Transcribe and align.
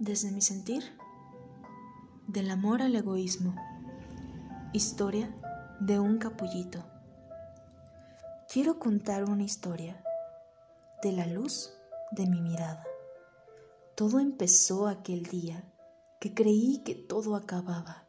Desde 0.00 0.32
mi 0.32 0.40
sentir, 0.40 0.82
del 2.26 2.50
amor 2.50 2.82
al 2.82 2.96
egoísmo. 2.96 3.54
Historia 4.72 5.32
de 5.78 6.00
un 6.00 6.18
capullito. 6.18 6.84
Quiero 8.52 8.80
contar 8.80 9.22
una 9.22 9.44
historia 9.44 10.02
de 11.00 11.12
la 11.12 11.26
luz 11.26 11.72
de 12.10 12.26
mi 12.26 12.40
mirada. 12.40 12.84
Todo 13.94 14.18
empezó 14.18 14.88
aquel 14.88 15.26
día 15.26 15.62
que 16.20 16.34
creí 16.34 16.82
que 16.84 16.96
todo 16.96 17.36
acababa. 17.36 18.08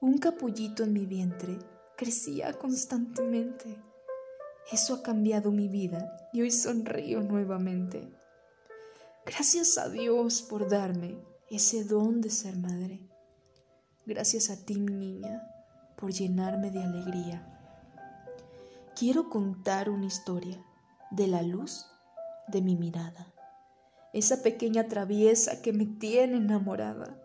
Un 0.00 0.16
capullito 0.16 0.82
en 0.82 0.94
mi 0.94 1.04
vientre 1.04 1.58
crecía 1.98 2.54
constantemente. 2.54 3.78
Eso 4.72 4.94
ha 4.94 5.02
cambiado 5.02 5.50
mi 5.50 5.68
vida 5.68 6.30
y 6.32 6.40
hoy 6.40 6.50
sonrío 6.50 7.20
nuevamente. 7.20 8.19
Gracias 9.32 9.78
a 9.78 9.88
Dios 9.88 10.42
por 10.42 10.68
darme 10.68 11.16
ese 11.50 11.84
don 11.84 12.20
de 12.20 12.30
ser 12.30 12.56
madre. 12.56 13.08
Gracias 14.04 14.50
a 14.50 14.56
ti, 14.64 14.74
niña, 14.74 15.48
por 15.96 16.10
llenarme 16.10 16.72
de 16.72 16.82
alegría. 16.82 17.46
Quiero 18.96 19.30
contar 19.30 19.88
una 19.88 20.06
historia 20.06 20.60
de 21.12 21.28
la 21.28 21.42
luz 21.42 21.86
de 22.48 22.60
mi 22.60 22.74
mirada, 22.74 23.32
esa 24.12 24.42
pequeña 24.42 24.88
traviesa 24.88 25.62
que 25.62 25.72
me 25.72 25.86
tiene 25.86 26.38
enamorada. 26.38 27.16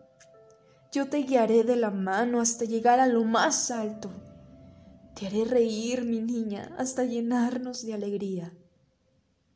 Yo 0.92 1.08
te 1.08 1.24
guiaré 1.24 1.64
de 1.64 1.74
la 1.74 1.90
mano 1.90 2.40
hasta 2.40 2.66
llegar 2.66 3.00
a 3.00 3.08
lo 3.08 3.24
más 3.24 3.72
alto. 3.72 4.10
Te 5.16 5.26
haré 5.26 5.44
reír, 5.44 6.04
mi 6.04 6.20
niña, 6.20 6.72
hasta 6.78 7.02
llenarnos 7.02 7.84
de 7.84 7.94
alegría. 7.94 8.56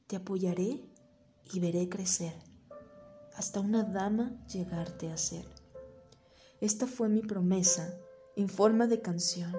Te 0.08 0.16
apoyaré 0.16 0.89
y 1.52 1.60
veré 1.60 1.88
crecer, 1.88 2.34
hasta 3.34 3.60
una 3.60 3.82
dama 3.82 4.32
llegarte 4.46 5.10
a 5.10 5.16
ser. 5.16 5.46
Esta 6.60 6.86
fue 6.86 7.08
mi 7.08 7.22
promesa 7.22 7.94
en 8.36 8.48
forma 8.48 8.86
de 8.86 9.00
canción. 9.00 9.56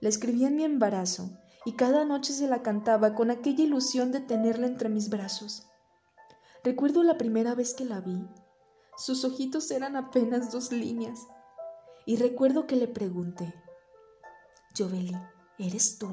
La 0.00 0.08
escribí 0.08 0.44
en 0.44 0.56
mi 0.56 0.64
embarazo 0.64 1.30
y 1.64 1.72
cada 1.72 2.04
noche 2.04 2.32
se 2.32 2.48
la 2.48 2.62
cantaba 2.62 3.14
con 3.14 3.30
aquella 3.30 3.64
ilusión 3.64 4.12
de 4.12 4.20
tenerla 4.20 4.66
entre 4.66 4.88
mis 4.88 5.08
brazos. 5.08 5.66
Recuerdo 6.62 7.02
la 7.02 7.16
primera 7.16 7.54
vez 7.54 7.74
que 7.74 7.84
la 7.84 8.00
vi. 8.00 8.26
Sus 8.96 9.24
ojitos 9.24 9.70
eran 9.70 9.96
apenas 9.96 10.50
dos 10.50 10.72
líneas. 10.72 11.26
Y 12.06 12.16
recuerdo 12.16 12.66
que 12.66 12.76
le 12.76 12.86
pregunté, 12.86 13.54
Joveli, 14.76 15.16
¿eres 15.58 15.98
tú? 15.98 16.08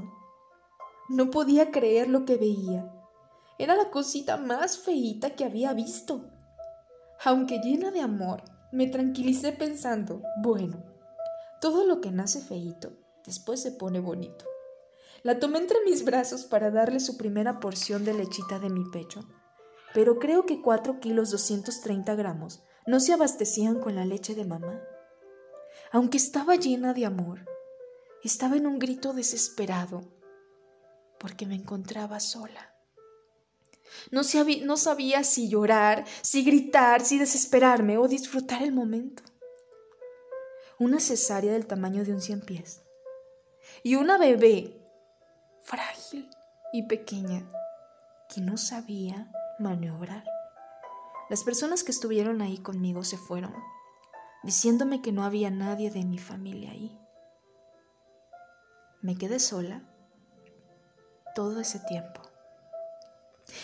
No 1.09 1.31
podía 1.31 1.71
creer 1.71 2.07
lo 2.07 2.23
que 2.25 2.37
veía. 2.37 3.00
Era 3.57 3.75
la 3.75 3.89
cosita 3.89 4.37
más 4.37 4.77
feíta 4.77 5.31
que 5.31 5.45
había 5.45 5.73
visto. 5.73 6.25
Aunque 7.23 7.59
llena 7.59 7.91
de 7.91 8.01
amor, 8.01 8.43
me 8.71 8.87
tranquilicé 8.87 9.51
pensando, 9.51 10.21
bueno, 10.41 10.83
todo 11.59 11.85
lo 11.85 12.01
que 12.01 12.11
nace 12.11 12.41
feíto, 12.41 12.93
después 13.25 13.61
se 13.61 13.71
pone 13.71 13.99
bonito. 13.99 14.45
La 15.23 15.39
tomé 15.39 15.59
entre 15.59 15.77
mis 15.85 16.03
brazos 16.03 16.45
para 16.45 16.71
darle 16.71 16.99
su 16.99 17.17
primera 17.17 17.59
porción 17.59 18.05
de 18.05 18.13
lechita 18.13 18.57
de 18.57 18.69
mi 18.69 18.83
pecho, 18.89 19.21
pero 19.93 20.17
creo 20.17 20.45
que 20.45 20.61
cuatro 20.61 20.99
kilos 20.99 21.29
230 21.29 22.15
gramos 22.15 22.63
no 22.87 22.99
se 22.99 23.13
abastecían 23.13 23.79
con 23.79 23.95
la 23.95 24.05
leche 24.05 24.33
de 24.33 24.45
mamá. 24.45 24.81
Aunque 25.91 26.17
estaba 26.17 26.55
llena 26.55 26.93
de 26.93 27.05
amor, 27.05 27.45
estaba 28.23 28.55
en 28.55 28.65
un 28.65 28.79
grito 28.79 29.13
desesperado 29.13 30.01
porque 31.19 31.45
me 31.45 31.55
encontraba 31.55 32.19
sola. 32.19 32.70
No 34.09 34.23
sabía, 34.23 35.23
si 35.23 35.49
llorar, 35.49 36.05
si 36.21 36.43
gritar, 36.43 37.01
si 37.01 37.17
desesperarme 37.17 37.97
o 37.97 38.07
disfrutar 38.07 38.61
el 38.63 38.71
momento. 38.71 39.23
Una 40.79 40.99
cesárea 40.99 41.53
del 41.53 41.67
tamaño 41.67 42.03
de 42.03 42.13
un 42.13 42.21
cien 42.21 42.41
pies. 42.41 42.81
Y 43.83 43.95
una 43.95 44.17
bebé 44.17 44.81
frágil 45.63 46.29
y 46.73 46.83
pequeña 46.83 47.49
que 48.33 48.41
no 48.41 48.57
sabía 48.57 49.31
maniobrar. 49.59 50.23
Las 51.29 51.43
personas 51.43 51.83
que 51.83 51.91
estuvieron 51.91 52.41
ahí 52.41 52.57
conmigo 52.57 53.03
se 53.03 53.17
fueron, 53.17 53.53
diciéndome 54.43 55.01
que 55.01 55.11
no 55.11 55.23
había 55.23 55.51
nadie 55.51 55.91
de 55.91 56.03
mi 56.03 56.17
familia 56.17 56.71
ahí. 56.71 56.97
Me 59.01 59.15
quedé 59.15 59.39
sola 59.39 59.83
todo 61.35 61.59
ese 61.59 61.79
tiempo. 61.79 62.30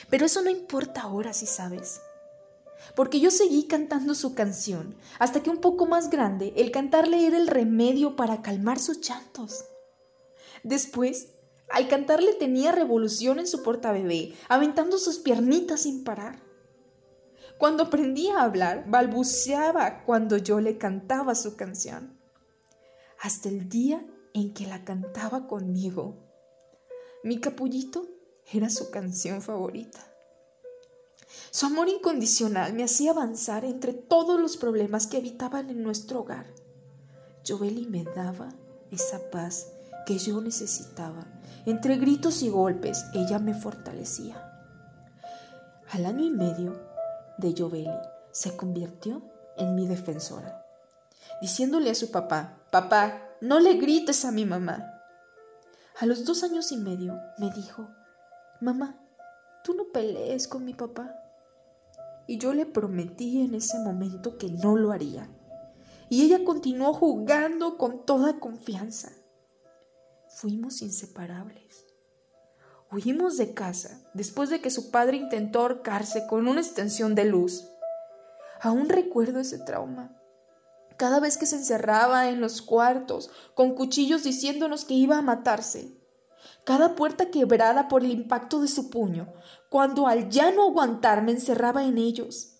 Pero 0.09 0.25
eso 0.25 0.42
no 0.42 0.50
importa 0.50 1.02
ahora, 1.02 1.34
si 1.34 1.46
sabes. 1.46 2.02
Porque 2.96 3.20
yo 3.20 3.31
seguí 3.31 3.68
cantando 3.68 4.16
su 4.16 4.34
canción, 4.34 4.96
hasta 5.20 5.44
que 5.44 5.50
un 5.50 5.58
poco 5.58 5.86
más 5.86 6.09
grande 6.09 6.53
el 6.56 6.72
cantarle 6.72 7.25
era 7.25 7.38
el 7.38 7.48
remedio 7.48 8.16
para 8.16 8.42
calmar 8.42 8.80
sus 8.80 9.02
llantos. 9.02 9.66
Después, 10.64 11.30
al 11.70 11.88
cantarle 11.88 12.34
tenía 12.34 12.72
revolución 12.72 13.40
en 13.40 13.48
su 13.48 13.62
portabebé, 13.62 14.34
aventando 14.48 14.98
sus 14.98 15.20
piernitas 15.20 15.81
sin 15.81 16.04
parar. 16.04 16.40
Cuando 17.58 17.84
aprendía 17.84 18.38
a 18.38 18.44
hablar, 18.44 18.86
balbuceaba 18.88 20.04
cuando 20.06 20.38
yo 20.38 20.59
le 20.59 20.78
cantaba 20.78 21.36
su 21.36 21.56
canción. 21.56 22.18
Hasta 23.19 23.50
el 23.50 23.68
día 23.68 24.06
en 24.34 24.54
que 24.54 24.68
la 24.68 24.86
cantaba 24.86 25.48
conmigo. 25.48 26.16
Mi 27.24 27.40
capullito 27.40 28.08
era 28.52 28.69
su 28.69 28.90
canción 28.90 29.41
favorita. 29.41 30.00
Su 31.52 31.66
amor 31.66 31.90
incondicional 31.90 32.74
me 32.74 32.84
hacía 32.84 33.12
avanzar 33.12 33.66
entre 33.66 33.94
todos 33.94 34.40
los 34.40 34.58
problemas 34.58 35.08
que 35.08 35.18
habitaban 35.18 35.69
en 35.69 35.84
nuestro 35.84 36.22
hogar. 36.22 36.46
Joeli 37.46 37.88
me 37.88 38.03
daba 38.03 38.50
esa 38.91 39.30
paz 39.30 39.74
que 40.06 40.18
yo 40.18 40.41
necesitaba. 40.41 41.25
Entre 41.66 41.97
gritos 41.97 42.41
y 42.44 42.50
golpes, 42.50 43.06
ella 43.13 43.40
me 43.40 43.53
fortalecía. 43.53 44.44
Al 45.91 46.06
año 46.06 46.25
y 46.25 46.31
medio 46.31 46.80
de 47.38 47.53
Joeli 47.57 47.90
se 48.31 48.56
convirtió 48.56 49.22
en 49.57 49.75
mi 49.75 49.88
defensora, 49.88 50.66
diciéndole 51.41 51.90
a 51.90 51.96
su 51.96 52.12
papá, 52.12 52.57
papá, 52.72 53.22
no 53.41 53.59
le 53.59 53.75
grites 53.75 54.25
a 54.25 54.31
mi 54.31 54.46
mamá. 54.46 54.94
A 56.00 56.06
los 56.06 56.25
dos 56.25 56.44
años 56.44 56.72
y 56.72 56.78
medio 56.78 57.19
me 57.38 57.50
dijo, 57.52 57.90
Mamá, 58.59 59.00
tú 59.63 59.75
no 59.75 59.91
pelees 59.91 60.47
con 60.47 60.66
mi 60.66 60.73
papá. 60.73 61.13
Y 62.25 62.40
yo 62.40 62.53
le 62.53 62.66
prometí 62.66 63.41
en 63.41 63.53
ese 63.53 63.78
momento 63.79 64.38
que 64.38 64.50
no 64.50 64.75
lo 64.75 64.91
haría. 64.91 65.29
Y 66.09 66.23
ella 66.23 66.44
continuó 66.44 66.94
jugando 66.94 67.78
con 67.78 68.03
toda 68.06 68.40
confianza. 68.40 69.12
Fuimos 70.28 70.81
inseparables. 70.81 71.85
Huimos 72.91 73.38
de 73.38 73.53
casa 73.53 74.01
después 74.13 74.50
de 74.50 74.59
que 74.59 74.72
su 74.72 74.89
padre 74.89 75.18
intentó 75.18 75.59
ahorcarse 75.59 76.25
con 76.25 76.47
una 76.47 76.62
extensión 76.62 77.13
de 77.13 77.25
luz. 77.25 77.69
Aún 78.59 78.89
recuerdo 78.89 79.39
ese 79.39 79.59
trauma. 79.59 80.18
Cada 80.97 81.19
vez 81.19 81.38
que 81.38 81.45
se 81.45 81.57
encerraba 81.57 82.29
en 82.29 82.41
los 82.41 82.63
cuartos 82.63 83.29
con 83.53 83.75
cuchillos 83.75 84.24
diciéndonos 84.24 84.84
que 84.84 84.95
iba 84.95 85.19
a 85.19 85.22
matarse 85.22 85.95
cada 86.64 86.96
puerta 86.96 87.31
quebrada 87.31 87.88
por 87.88 88.03
el 88.03 88.12
impacto 88.12 88.59
de 88.59 88.68
su 88.68 88.90
puño, 88.90 89.34
cuando 89.70 90.08
al 90.08 90.30
ya 90.30 90.52
no 90.52 90.64
aguantar 90.64 91.24
me 91.24 91.31
encerraba 91.31 91.86
en 91.86 91.98
ellos. 91.98 92.58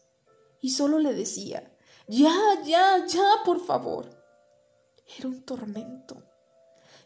Y 0.62 0.72
solo 0.72 1.00
le 1.00 1.14
decía, 1.14 1.76
ya, 2.08 2.34
ya, 2.64 3.06
ya, 3.06 3.26
por 3.46 3.60
favor. 3.60 4.10
Era 5.18 5.28
un 5.28 5.44
tormento, 5.44 6.24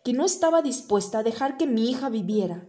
que 0.04 0.14
no 0.14 0.26
estaba 0.26 0.62
dispuesta 0.62 1.20
a 1.20 1.24
dejar 1.24 1.58
que 1.58 1.68
mi 1.68 1.90
hija 1.90 2.10
viviera. 2.10 2.68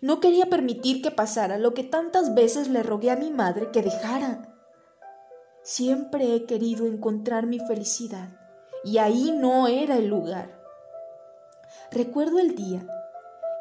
No 0.00 0.20
quería 0.20 0.46
permitir 0.46 1.02
que 1.02 1.10
pasara 1.10 1.58
lo 1.58 1.74
que 1.74 1.84
tantas 1.84 2.34
veces 2.34 2.68
le 2.68 2.82
rogué 2.82 3.10
a 3.10 3.16
mi 3.16 3.30
madre 3.30 3.70
que 3.70 3.82
dejara. 3.82 4.54
Siempre 5.62 6.34
he 6.34 6.46
querido 6.46 6.86
encontrar 6.86 7.46
mi 7.46 7.58
felicidad, 7.58 8.38
y 8.84 8.98
ahí 8.98 9.32
no 9.32 9.66
era 9.66 9.96
el 9.96 10.06
lugar. 10.06 10.62
Recuerdo 11.90 12.38
el 12.38 12.54
día 12.54 12.86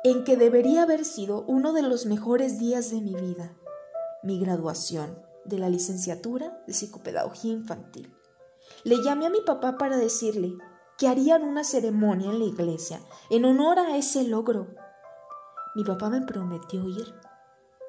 en 0.03 0.25
que 0.25 0.35
debería 0.35 0.83
haber 0.83 1.05
sido 1.05 1.45
uno 1.47 1.71
de 1.71 1.81
los 1.81 2.05
mejores 2.05 2.59
días 2.59 2.91
de 2.91 2.99
mi 2.99 3.15
vida, 3.15 3.55
mi 4.21 4.37
graduación 4.37 5.17
de 5.45 5.57
la 5.57 5.69
licenciatura 5.69 6.61
de 6.67 6.73
psicopedagogía 6.73 7.53
infantil. 7.53 8.13
Le 8.83 9.01
llamé 9.01 9.27
a 9.27 9.29
mi 9.29 9.39
papá 9.39 9.77
para 9.77 9.95
decirle 9.97 10.57
que 10.97 11.07
harían 11.07 11.43
una 11.43 11.63
ceremonia 11.63 12.31
en 12.31 12.39
la 12.39 12.45
iglesia 12.45 12.99
en 13.29 13.45
honor 13.45 13.79
a 13.79 13.95
ese 13.95 14.25
logro. 14.25 14.75
Mi 15.73 15.85
papá 15.85 16.09
me 16.09 16.21
prometió 16.21 16.85
ir, 16.87 17.15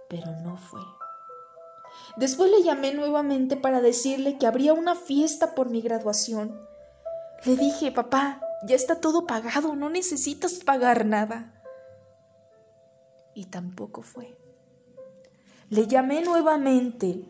pero 0.09 0.31
no 0.43 0.57
fue. 0.57 0.81
Después 2.17 2.49
le 2.49 2.63
llamé 2.63 2.95
nuevamente 2.95 3.57
para 3.57 3.81
decirle 3.81 4.39
que 4.39 4.47
habría 4.47 4.73
una 4.73 4.95
fiesta 4.95 5.55
por 5.57 5.69
mi 5.69 5.81
graduación. 5.81 6.61
Le 7.45 7.57
dije, 7.57 7.91
papá, 7.91 8.41
ya 8.67 8.77
está 8.77 9.01
todo 9.01 9.27
pagado, 9.27 9.75
no 9.75 9.91
necesitas 9.91 10.55
pagar 10.65 11.07
nada 11.07 11.61
y 13.35 13.47
tampoco 13.47 14.03
fue. 14.03 14.37
Le 15.71 15.87
llamé 15.87 16.23
nuevamente 16.23 17.25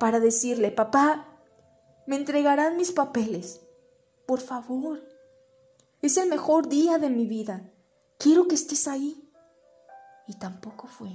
para 0.00 0.20
decirle, 0.20 0.70
papá, 0.70 1.26
me 2.06 2.16
entregarán 2.16 2.76
mis 2.76 2.92
papeles. 2.92 3.60
Por 4.26 4.40
favor, 4.40 5.02
es 6.02 6.16
el 6.16 6.28
mejor 6.28 6.68
día 6.68 6.98
de 6.98 7.10
mi 7.10 7.26
vida. 7.26 7.70
Quiero 8.18 8.48
que 8.48 8.54
estés 8.54 8.88
ahí. 8.88 9.30
Y 10.26 10.38
tampoco 10.38 10.86
fue. 10.86 11.10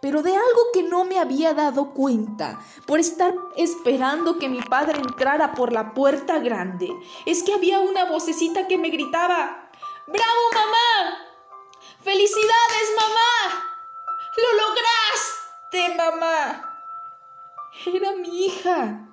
Pero 0.00 0.22
de 0.22 0.30
algo 0.30 0.60
que 0.72 0.82
no 0.82 1.04
me 1.04 1.18
había 1.18 1.52
dado 1.52 1.92
cuenta 1.92 2.58
por 2.86 3.00
estar 3.00 3.34
esperando 3.56 4.38
que 4.38 4.48
mi 4.48 4.62
padre 4.62 4.98
entrara 4.98 5.52
por 5.52 5.72
la 5.72 5.92
puerta 5.92 6.38
grande, 6.38 6.88
es 7.26 7.42
que 7.42 7.52
había 7.52 7.80
una 7.80 8.06
vocecita 8.06 8.66
que 8.66 8.78
me 8.78 8.88
gritaba, 8.88 9.70
¡Bravo, 10.06 10.40
mamá! 10.54 11.29
¡Felicidades, 12.02 12.92
mamá! 12.96 13.64
¡Lo 14.36 14.48
lograste, 14.62 15.96
mamá! 15.96 16.82
Era 17.84 18.16
mi 18.16 18.46
hija. 18.46 19.06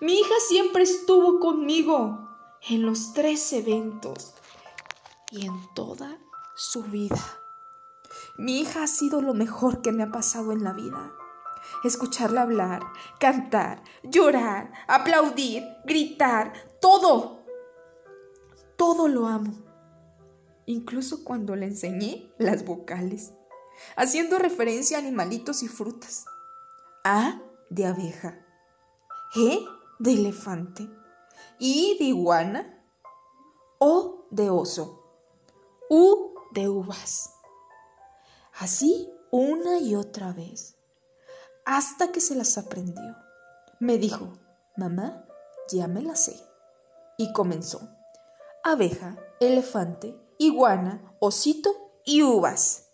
Mi 0.00 0.20
hija 0.20 0.34
siempre 0.46 0.82
estuvo 0.82 1.40
conmigo 1.40 2.28
en 2.68 2.84
los 2.84 3.14
tres 3.14 3.50
eventos 3.54 4.34
y 5.30 5.46
en 5.46 5.74
toda 5.74 6.18
su 6.54 6.82
vida. 6.82 7.40
Mi 8.36 8.60
hija 8.60 8.82
ha 8.82 8.86
sido 8.86 9.22
lo 9.22 9.32
mejor 9.32 9.80
que 9.80 9.92
me 9.92 10.02
ha 10.02 10.10
pasado 10.10 10.52
en 10.52 10.62
la 10.62 10.74
vida. 10.74 11.10
Escucharla 11.84 12.42
hablar, 12.42 12.82
cantar, 13.18 13.82
llorar, 14.02 14.72
aplaudir, 14.88 15.64
gritar, 15.86 16.52
todo. 16.82 17.46
Todo 18.76 19.08
lo 19.08 19.26
amo. 19.26 19.73
Incluso 20.66 21.24
cuando 21.24 21.56
le 21.56 21.66
enseñé 21.66 22.32
las 22.38 22.64
vocales, 22.64 23.32
haciendo 23.96 24.38
referencia 24.38 24.96
a 24.96 25.00
animalitos 25.00 25.62
y 25.62 25.68
frutas. 25.68 26.24
A 27.04 27.40
de 27.70 27.86
abeja. 27.86 28.38
E 29.36 29.58
de 29.98 30.12
elefante. 30.12 30.88
I 31.58 31.96
de 31.98 32.04
iguana. 32.04 32.82
O 33.78 34.26
de 34.30 34.50
oso. 34.50 35.02
U 35.90 36.34
de 36.52 36.68
uvas. 36.68 37.34
Así 38.54 39.10
una 39.36 39.80
y 39.80 39.96
otra 39.96 40.32
vez, 40.32 40.76
hasta 41.64 42.12
que 42.12 42.20
se 42.20 42.36
las 42.36 42.56
aprendió. 42.56 43.16
Me 43.80 43.98
dijo, 43.98 44.38
mamá, 44.76 45.26
ya 45.68 45.88
me 45.88 46.02
las 46.02 46.26
sé. 46.26 46.36
Y 47.18 47.32
comenzó. 47.32 47.88
Abeja, 48.62 49.16
elefante, 49.40 50.16
iguana, 50.46 51.16
osito 51.20 52.00
y 52.04 52.22
uvas. 52.22 52.88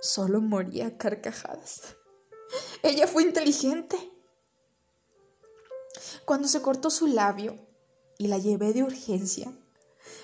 Solo 0.00 0.40
moría 0.40 0.96
carcajadas. 0.96 1.96
Ella 2.82 3.06
fue 3.06 3.22
inteligente. 3.22 3.96
Cuando 6.24 6.48
se 6.48 6.60
cortó 6.62 6.90
su 6.90 7.06
labio 7.06 7.56
y 8.18 8.28
la 8.28 8.38
llevé 8.38 8.72
de 8.72 8.82
urgencia 8.82 9.52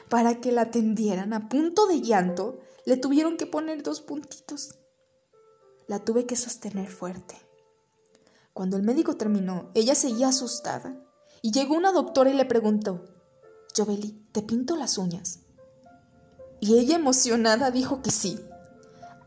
para 0.08 0.40
que 0.40 0.52
la 0.52 0.62
atendieran 0.62 1.32
a 1.32 1.48
punto 1.48 1.86
de 1.86 2.00
llanto, 2.00 2.60
le 2.84 2.96
tuvieron 2.96 3.36
que 3.36 3.46
poner 3.46 3.82
dos 3.82 4.00
puntitos. 4.00 4.74
La 5.86 6.04
tuve 6.04 6.26
que 6.26 6.36
sostener 6.36 6.88
fuerte. 6.88 7.36
Cuando 8.52 8.76
el 8.76 8.82
médico 8.82 9.16
terminó, 9.16 9.70
ella 9.74 9.94
seguía 9.94 10.28
asustada 10.28 11.02
y 11.40 11.52
llegó 11.52 11.74
una 11.74 11.92
doctora 11.92 12.30
y 12.30 12.34
le 12.34 12.44
preguntó, 12.44 13.04
Joveli, 13.76 14.28
¿te 14.32 14.42
pinto 14.42 14.76
las 14.76 14.98
uñas? 14.98 15.40
Y 16.62 16.78
ella 16.78 16.94
emocionada 16.94 17.72
dijo 17.72 18.02
que 18.02 18.12
sí. 18.12 18.48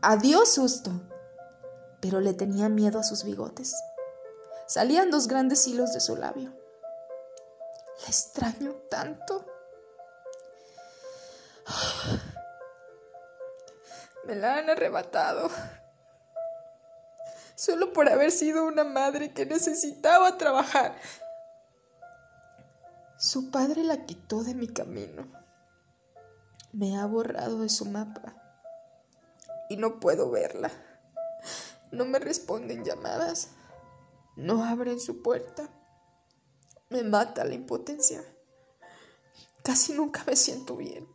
Adiós 0.00 0.54
susto. 0.54 0.90
Pero 2.00 2.22
le 2.22 2.32
tenía 2.32 2.70
miedo 2.70 2.98
a 2.98 3.02
sus 3.02 3.24
bigotes. 3.24 3.74
Salían 4.66 5.10
dos 5.10 5.28
grandes 5.28 5.66
hilos 5.66 5.92
de 5.92 6.00
su 6.00 6.16
labio. 6.16 6.56
La 8.00 8.06
extraño 8.06 8.72
tanto. 8.90 9.44
Me 14.24 14.34
la 14.34 14.56
han 14.56 14.70
arrebatado. 14.70 15.50
Solo 17.54 17.92
por 17.92 18.08
haber 18.08 18.30
sido 18.30 18.64
una 18.64 18.84
madre 18.84 19.34
que 19.34 19.44
necesitaba 19.44 20.38
trabajar. 20.38 20.96
Su 23.18 23.50
padre 23.50 23.84
la 23.84 24.06
quitó 24.06 24.42
de 24.42 24.54
mi 24.54 24.68
camino. 24.68 25.45
Me 26.76 26.98
ha 26.98 27.06
borrado 27.06 27.60
de 27.60 27.70
su 27.70 27.86
mapa. 27.86 28.34
Y 29.70 29.78
no 29.78 29.98
puedo 29.98 30.30
verla. 30.30 30.70
No 31.90 32.04
me 32.04 32.18
responden 32.18 32.84
llamadas. 32.84 33.52
No 34.36 34.62
abren 34.62 35.00
su 35.00 35.22
puerta. 35.22 35.70
Me 36.90 37.02
mata 37.02 37.46
la 37.46 37.54
impotencia. 37.54 38.22
Casi 39.64 39.94
nunca 39.94 40.22
me 40.26 40.36
siento 40.36 40.76
bien. 40.76 41.08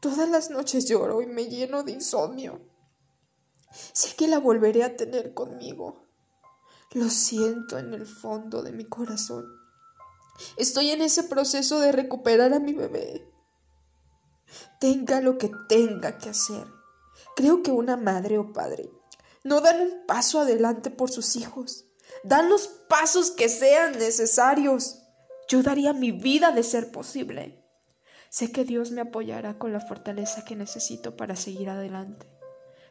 Todas 0.00 0.28
las 0.28 0.50
noches 0.50 0.86
lloro 0.86 1.22
y 1.22 1.26
me 1.26 1.46
lleno 1.46 1.82
de 1.82 1.92
insomnio. 1.92 2.60
Sé 3.70 4.16
que 4.16 4.28
la 4.28 4.38
volveré 4.38 4.84
a 4.84 4.98
tener 4.98 5.32
conmigo. 5.32 6.04
Lo 6.92 7.08
siento 7.08 7.78
en 7.78 7.94
el 7.94 8.04
fondo 8.04 8.62
de 8.62 8.72
mi 8.72 8.84
corazón. 8.84 9.46
Estoy 10.58 10.90
en 10.90 11.00
ese 11.00 11.22
proceso 11.22 11.80
de 11.80 11.90
recuperar 11.90 12.52
a 12.52 12.60
mi 12.60 12.74
bebé. 12.74 13.37
Tenga 14.80 15.20
lo 15.20 15.38
que 15.38 15.50
tenga 15.68 16.18
que 16.18 16.30
hacer. 16.30 16.66
Creo 17.36 17.62
que 17.62 17.70
una 17.70 17.96
madre 17.96 18.38
o 18.38 18.52
padre 18.52 18.90
no 19.44 19.60
dan 19.60 19.80
un 19.80 20.06
paso 20.06 20.40
adelante 20.40 20.90
por 20.90 21.10
sus 21.10 21.36
hijos. 21.36 21.86
Dan 22.24 22.48
los 22.48 22.68
pasos 22.68 23.30
que 23.30 23.48
sean 23.48 23.92
necesarios. 23.92 25.02
Yo 25.48 25.62
daría 25.62 25.92
mi 25.92 26.12
vida 26.12 26.52
de 26.52 26.62
ser 26.62 26.90
posible. 26.90 27.64
Sé 28.28 28.52
que 28.52 28.64
Dios 28.64 28.90
me 28.90 29.00
apoyará 29.00 29.58
con 29.58 29.72
la 29.72 29.80
fortaleza 29.80 30.44
que 30.44 30.56
necesito 30.56 31.16
para 31.16 31.36
seguir 31.36 31.70
adelante 31.70 32.26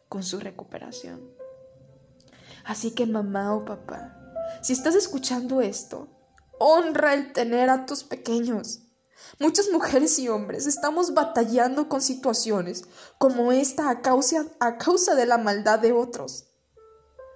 con 0.10 0.24
su 0.24 0.40
recuperación. 0.40 1.32
Así 2.64 2.92
que 2.92 3.06
mamá 3.06 3.56
o 3.56 3.66
papá, 3.66 4.18
si 4.62 4.74
estás 4.74 4.96
escuchando 4.96 5.62
esto, 5.62 6.08
honra 6.60 7.14
el 7.14 7.34
tener 7.34 7.70
a 7.70 7.86
tus 7.86 8.04
pequeños. 8.04 8.82
Muchas 9.40 9.70
mujeres 9.72 10.18
y 10.20 10.30
hombres 10.30 10.66
estamos 10.66 11.14
batallando 11.14 11.90
con 11.90 12.02
situaciones 12.02 12.86
como 13.18 13.52
esta 13.52 13.90
a 13.90 14.02
causa, 14.02 14.46
a 14.60 14.78
causa 14.78 15.16
de 15.16 15.26
la 15.26 15.38
maldad 15.38 15.80
de 15.80 15.92
otros. 15.92 16.46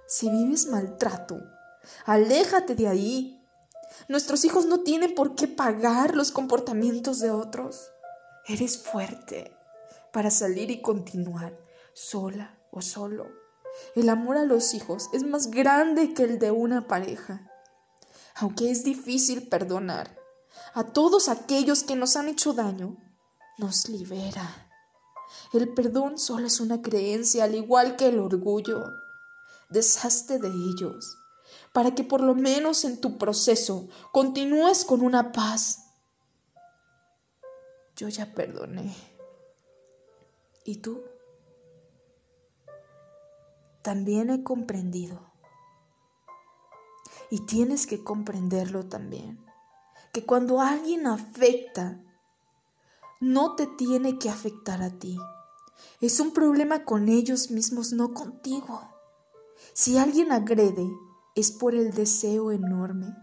Si 0.06 0.30
vives 0.30 0.66
maltrato, 0.66 1.40
aléjate 2.04 2.74
de 2.74 2.88
ahí. 2.88 3.44
Nuestros 4.08 4.44
hijos 4.44 4.66
no 4.66 4.80
tienen 4.80 5.14
por 5.14 5.34
qué 5.34 5.48
pagar 5.48 6.16
los 6.16 6.32
comportamientos 6.32 7.20
de 7.20 7.30
otros. 7.30 7.90
Eres 8.46 8.78
fuerte 8.78 9.56
para 10.12 10.30
salir 10.30 10.70
y 10.70 10.82
continuar 10.82 11.56
sola 11.92 12.58
o 12.70 12.82
solo. 12.82 13.28
El 13.94 14.08
amor 14.08 14.36
a 14.36 14.44
los 14.44 14.74
hijos 14.74 15.08
es 15.12 15.24
más 15.24 15.50
grande 15.50 16.14
que 16.14 16.24
el 16.24 16.38
de 16.38 16.50
una 16.50 16.88
pareja. 16.88 17.48
Aunque 18.34 18.70
es 18.70 18.82
difícil 18.84 19.48
perdonar 19.48 20.21
a 20.74 20.84
todos 20.84 21.28
aquellos 21.28 21.82
que 21.82 21.96
nos 21.96 22.16
han 22.16 22.28
hecho 22.28 22.52
daño, 22.52 22.96
nos 23.58 23.88
libera. 23.88 24.68
El 25.52 25.72
perdón 25.74 26.18
solo 26.18 26.46
es 26.46 26.60
una 26.60 26.82
creencia, 26.82 27.44
al 27.44 27.54
igual 27.54 27.96
que 27.96 28.08
el 28.08 28.18
orgullo. 28.18 28.84
Deshazte 29.70 30.38
de 30.38 30.48
ellos, 30.48 31.18
para 31.72 31.94
que 31.94 32.04
por 32.04 32.20
lo 32.20 32.34
menos 32.34 32.84
en 32.84 33.00
tu 33.00 33.18
proceso 33.18 33.88
continúes 34.12 34.84
con 34.84 35.00
una 35.00 35.32
paz 35.32 35.82
yo 37.96 38.08
ya 38.08 38.34
perdoné. 38.34 38.94
¿Y 40.64 40.76
tú? 40.76 41.02
También 43.82 44.30
he 44.30 44.42
comprendido. 44.42 45.30
Y 47.30 47.46
tienes 47.46 47.86
que 47.86 48.02
comprenderlo 48.02 48.86
también. 48.86 49.44
Que 50.12 50.26
cuando 50.26 50.60
alguien 50.60 51.06
afecta, 51.06 51.98
no 53.20 53.56
te 53.56 53.66
tiene 53.66 54.18
que 54.18 54.28
afectar 54.28 54.82
a 54.82 54.90
ti. 54.90 55.18
Es 56.00 56.20
un 56.20 56.32
problema 56.32 56.84
con 56.84 57.08
ellos 57.08 57.50
mismos, 57.50 57.92
no 57.92 58.12
contigo. 58.12 58.82
Si 59.72 59.96
alguien 59.96 60.32
agrede, 60.32 60.90
es 61.34 61.50
por 61.50 61.74
el 61.74 61.92
deseo 61.92 62.52
enorme 62.52 63.16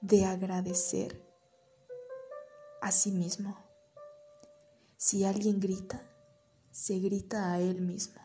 de 0.00 0.26
agradecer 0.26 1.24
a 2.80 2.92
sí 2.92 3.10
mismo. 3.10 3.58
Si 4.96 5.24
alguien 5.24 5.58
grita, 5.58 6.06
se 6.70 6.98
grita 6.98 7.52
a 7.52 7.60
él 7.60 7.80
mismo. 7.80 8.20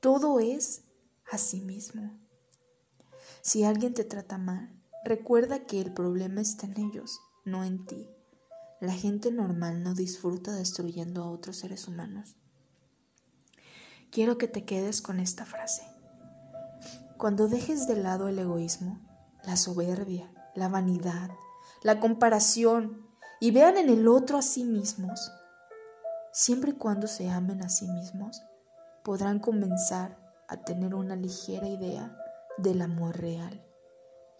Todo 0.00 0.40
es 0.40 0.82
a 1.30 1.38
sí 1.38 1.60
mismo. 1.60 2.16
Si 3.42 3.64
alguien 3.64 3.92
te 3.94 4.04
trata 4.04 4.38
mal, 4.38 4.79
recuerda 5.04 5.66
que 5.66 5.80
el 5.80 5.92
problema 5.92 6.40
está 6.40 6.66
en 6.66 6.78
ellos, 6.78 7.20
no 7.44 7.64
en 7.64 7.84
ti. 7.86 8.08
La 8.80 8.92
gente 8.92 9.30
normal 9.30 9.82
no 9.82 9.94
disfruta 9.94 10.52
destruyendo 10.52 11.22
a 11.22 11.30
otros 11.30 11.56
seres 11.56 11.86
humanos. 11.86 12.36
Quiero 14.10 14.38
que 14.38 14.48
te 14.48 14.64
quedes 14.64 15.02
con 15.02 15.20
esta 15.20 15.44
frase. 15.44 15.82
Cuando 17.16 17.48
dejes 17.48 17.86
de 17.86 17.96
lado 17.96 18.28
el 18.28 18.38
egoísmo, 18.38 18.98
la 19.44 19.56
soberbia, 19.56 20.32
la 20.54 20.68
vanidad, 20.68 21.30
la 21.82 22.00
comparación 22.00 23.06
y 23.40 23.50
vean 23.50 23.76
en 23.76 23.90
el 23.90 24.08
otro 24.08 24.38
a 24.38 24.42
sí 24.42 24.64
mismos, 24.64 25.30
siempre 26.32 26.70
y 26.72 26.74
cuando 26.74 27.06
se 27.06 27.28
amen 27.30 27.62
a 27.62 27.68
sí 27.68 27.86
mismos, 27.88 28.42
podrán 29.04 29.38
comenzar 29.38 30.18
a 30.48 30.58
tener 30.62 30.94
una 30.94 31.16
ligera 31.16 31.68
idea 31.68 32.16
del 32.58 32.82
amor 32.82 33.18
real. 33.18 33.64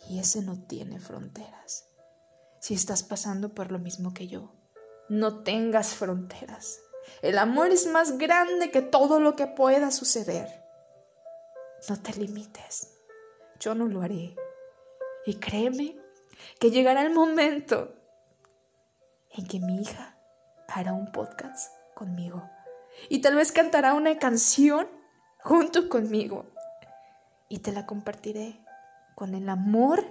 Y 0.09 0.19
ese 0.19 0.43
no 0.43 0.59
tiene 0.67 0.99
fronteras. 0.99 1.87
Si 2.61 2.75
estás 2.75 3.03
pasando 3.03 3.55
por 3.55 3.71
lo 3.71 3.79
mismo 3.79 4.13
que 4.13 4.27
yo, 4.27 4.53
no 5.09 5.43
tengas 5.43 5.95
fronteras. 5.95 6.81
El 7.23 7.39
amor 7.39 7.71
es 7.71 7.87
más 7.87 8.19
grande 8.19 8.71
que 8.71 8.83
todo 8.83 9.21
lo 9.21 9.37
que 9.37 9.47
pueda 9.47 9.91
suceder. 9.91 10.49
No 11.89 12.01
te 12.01 12.15
limites. 12.15 12.97
Yo 13.59 13.75
no 13.75 13.87
lo 13.87 14.03
haré. 14.03 14.37
Y 15.27 15.35
créeme 15.37 15.97
que 16.59 16.71
llegará 16.71 17.03
el 17.03 17.13
momento 17.13 17.95
en 19.31 19.47
que 19.47 19.61
mi 19.61 19.83
hija 19.83 20.17
hará 20.69 20.93
un 20.93 21.13
podcast 21.13 21.73
conmigo 21.95 22.49
y 23.09 23.21
tal 23.21 23.35
vez 23.35 23.53
cantará 23.53 23.95
una 23.95 24.19
canción 24.19 24.89
junto 25.43 25.89
conmigo 25.89 26.47
y 27.49 27.61
te 27.61 27.73
la 27.73 27.87
compartiré 27.87 28.61
con 29.21 29.35
el 29.35 29.51
amor 29.51 30.03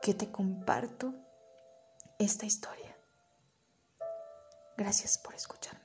que 0.00 0.14
te 0.14 0.32
comparto 0.32 1.12
esta 2.18 2.46
historia. 2.46 2.96
Gracias 4.78 5.18
por 5.18 5.34
escucharme. 5.34 5.83